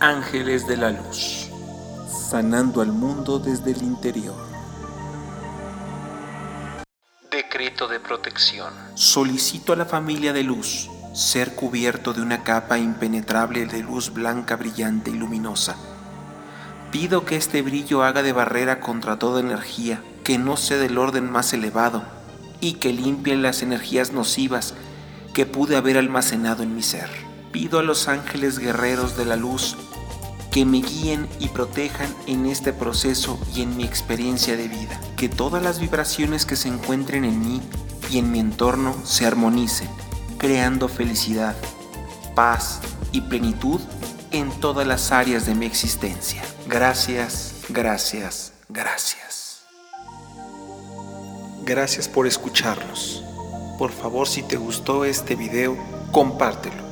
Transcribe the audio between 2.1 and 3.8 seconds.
sanando al mundo desde